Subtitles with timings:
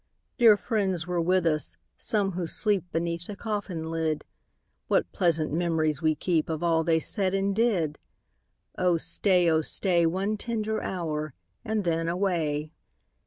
[0.39, 4.25] Dear friends were with us, some who sleep Beneath the coffin lid:
[4.87, 7.99] What pleasant memories we keep Of all they said and did!
[8.79, 12.71] Oh stay, oh stay, One tender hour, and then away.